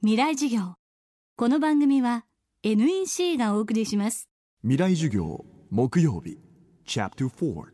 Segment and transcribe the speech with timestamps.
[0.00, 0.74] 未来授業。
[1.36, 2.24] この番組は
[2.62, 4.28] NEC がお送りします。
[4.62, 6.38] 未来授業木曜日。
[6.86, 7.64] チャプター4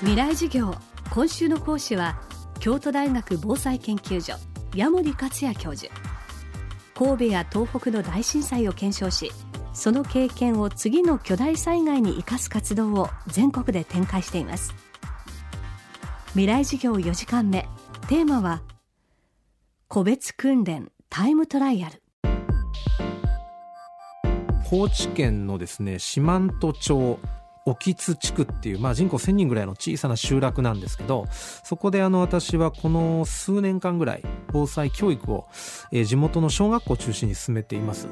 [0.00, 0.74] 未来授業
[1.10, 2.20] 今週の講師は
[2.60, 4.34] 京都大学防災研究所
[4.74, 5.90] 矢守克也教授。
[6.94, 9.32] 神戸や東北の大震災を検証し
[9.72, 14.74] その経験を次の巨大災害に生かす活動を全国で展開しています。
[16.32, 17.66] 未来授業4時間目。
[18.08, 18.60] テーマは
[19.88, 22.02] 個別訓練タイムトライアル。
[24.68, 27.20] 高知県のですね四万十町
[27.66, 35.46] 沖津地区っていう、まあ、人口1000人ぐらいの小さな集落なんですけどそこであの私はこの数年間ぐらい防災教育を、
[35.92, 38.08] え、地元の小学校を中心に進めています。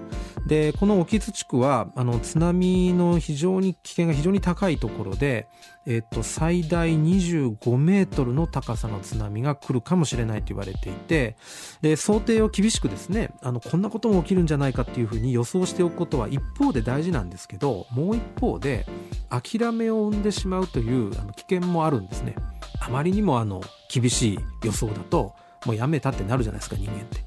[0.46, 5.48] でこの沖津地区はあの津波の非常に危険が非常に高いところで、
[5.86, 11.36] えっと、最大25メートルの高さの津波が来るかもしれないと言われていて
[11.80, 18.86] で想定を厳しくですねあのこんなことも起きるんじゃないかっていうふうに予想しておくことは一方で大事なんですけどもう一方で
[19.30, 22.34] 諦めを生んでしまうというあの危険もあるんですね。
[22.80, 25.34] あまりにもあの厳しい予想だと
[25.64, 27.23] もうやめたってなるじゃないですか人間って。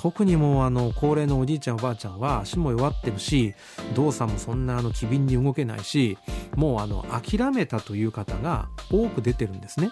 [0.00, 3.54] 特にもうあの高齢のおじいちゃんおばあちゃんは足も弱ってるし
[3.94, 6.16] 動作もそんなあの機敏に動けないし
[6.56, 9.90] もうあの諦めたという方が多く出てるんですね。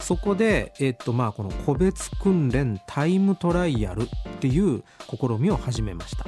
[0.00, 4.06] そこで、えっとまあ、この個別訓練タイムトライアルっ
[4.40, 6.26] ていう試みを始めました。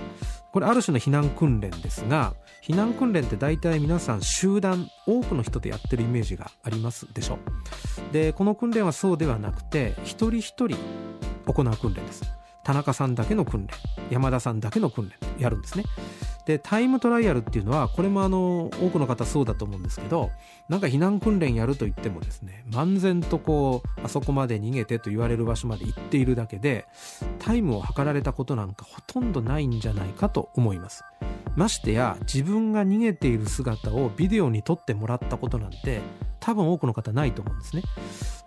[0.53, 7.39] これある種の避難訓練ですが避難訓練って大体皆さん集団多くの人でやってるイメージがありますでしょ。
[8.13, 10.77] でこの訓練はそうではなくて一人一人
[11.47, 12.23] 行う訓練です。
[12.65, 13.75] 田中さんだけの訓練
[14.11, 15.85] 山田さんだけの訓練やるんですね。
[16.47, 20.31] でタイムトライアルっていうのはこれもあの多くの方そうだと思うんですけど
[20.69, 26.87] なんか避難訓練やると言ってもですね漫然とこうあそこまで逃げてと言われる場所まで行っているだけで
[27.39, 31.03] タイムを測られたことなんかほとんどないんじゃないかと思います。
[31.57, 36.01] ましてや自分が逃げている姿をビデオに撮ってもらったことなんて
[36.41, 37.83] 多分多くの方ないと思うんですね。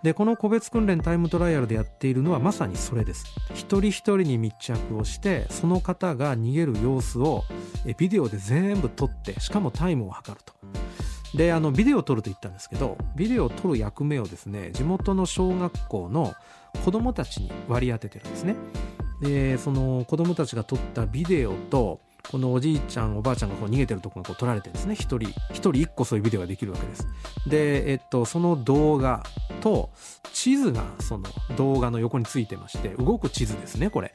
[0.03, 3.25] でこの個別訓練タイムトライアルでやっているのはまさにそれです。
[3.53, 7.43] 一人一人に密着をしてその方が逃げる様子を
[7.97, 10.53] ビデオで全部撮ってしかもタイムを測ると。
[11.35, 16.33] であのビデオを撮ると言ったんですけどビデオを撮る役目をですね地元の小学校の
[16.85, 18.55] 子どもたちに割り当ててるんですね。
[19.21, 27.07] でその子どもたちが撮ったビデオとこのおじいちゃんおばあちゃんがこう逃げてるところがこう撮られてですね一人一人一個そういうビデオができるわけです。
[27.47, 29.23] で、えっと、その動画
[29.61, 29.89] と
[30.33, 34.13] 地図がその動画の横についてまして動く地図ですねこれ。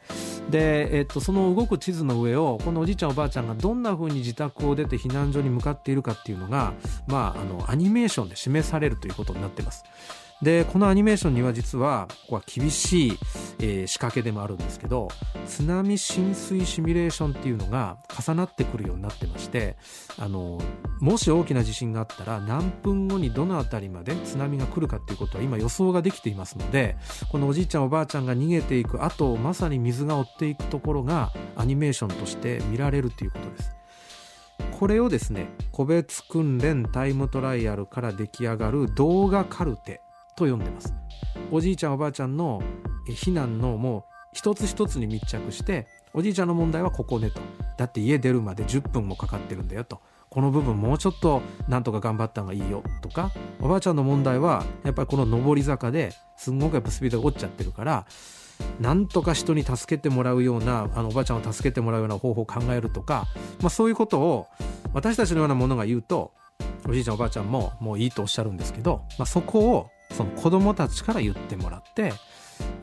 [0.50, 6.74] で、えっと、その動く地図の上をこのおじいちゃんおばあちゃんがどんな風に自宅を出て避難所に向かっているかっていうのが
[7.06, 9.84] まああのアニメーションで示されるということになってます。
[10.42, 13.18] でこのアニメーションには実はここは厳しい、
[13.60, 15.08] えー、仕掛けでもあるんですけど
[15.46, 19.76] 津波浸水シミュレーションっていうのが重なってくるようになってまして
[20.18, 20.60] あの
[21.00, 26.96] もし大きな地震があったら何分後にどの辺りまで津波が来るかっていうことは今予想ができていますので
[27.30, 33.76] このおじいちゃんおばあちゃんが逃げていく後まさに水が追っていくところがアニメーションとして見られるということです。
[34.78, 40.01] これをですね個別訓練タイムトライアルから出来上がる動画カルテ
[40.36, 40.94] と読んでます。
[41.50, 42.62] おじいちゃんおばあちゃんの
[43.08, 44.04] 避難のもう
[44.34, 47.40] 一つ一つに密着しておじいちゃんの問題はここねと。
[47.78, 50.00] だって家出るまで10分もかかってるんだよと。
[50.28, 52.82] この部分もうちょっとなんとか頑張った方がいいよ。
[53.02, 58.06] とかおばあちゃんの問題はやっぱりこの上り坂ですんごくやっぱスピードが落ちちゃってるから
[58.80, 63.26] なんとか人に助けてもらうようなあのおばあちゃんを助けてもらうような方法を考えるとか、
[63.60, 64.46] まあ、そういうことを
[64.94, 66.32] 私たちのようなものが言うと
[66.88, 72.12] おじいちゃんおばあちゃんももういいとおっしゃるんですけど、まあ、そこをその子供たちから言ってもらって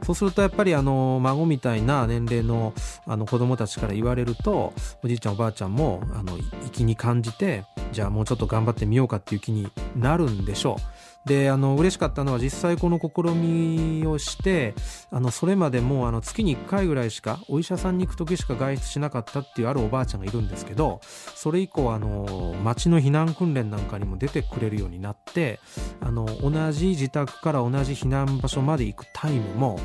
[0.04, 2.74] そうするとやっぱりあの孫みたいな年齢の
[3.06, 4.74] あの子供たちから言われると
[5.04, 6.38] おじいちゃんおばあちゃんもあの
[6.72, 10.99] 気に感じてじゃあもうちょっと頑張ってみようかっていう気になるんでしょう。
[11.26, 14.74] であの嬉しかったのは実際この試みをして
[15.12, 25.60] あのそれまでもあの月に1回ぐらいしかお医者さんに行く時しか外出しなかったっていうあるおばあちゃんがいるんですけどそれ以降あの町の避難訓練なんかにも出てくれるようになって
[26.00, 29.80] あの同じ自宅から同じ避難場所まで行くタイムも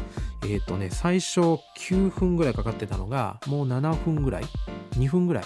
[0.44, 4.44] えっ、ー、とね最初9分ぐらいかかってたのがもう7分ぐらい
[4.93, 5.44] 2分ぐらい、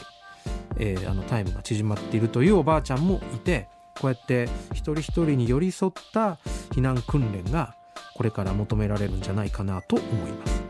[0.78, 3.68] えー、あのタイムが縮まっているというおばあちゃんもいて
[4.00, 6.38] こうやって一人一人に寄り添った
[6.70, 7.74] 避難訓練が
[8.14, 10.62] これから求められるんじゃないかなと思います。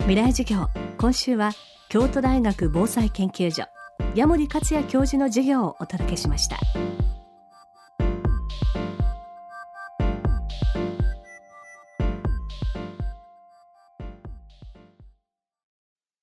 [0.00, 0.66] 未来授業
[0.98, 1.52] 今週は
[1.88, 3.64] 京都大学防災研究所
[4.14, 6.58] 矢森克也教授の授業をお届けしました。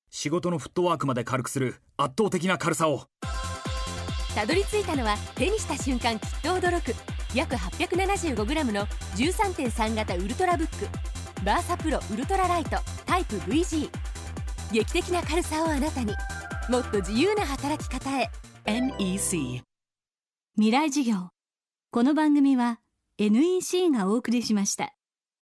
[0.09, 3.05] 仕事のフットワークまで軽くする圧倒的な軽さを。
[4.39, 6.95] たどり着いたのは手にした瞬間きっと驚く。
[7.35, 8.85] 約 875g の
[9.17, 10.87] 13.3型ウルトラブック。
[11.43, 13.89] バーサプロウルトラライトタイプ VG
[14.71, 16.13] 劇的な軽さをあなたに。
[16.69, 18.29] もっと自由な働き方へ。
[18.63, 19.61] NEC
[20.55, 21.31] 未来事業。
[21.91, 22.79] この番組は
[23.17, 24.93] NEC がお送りしました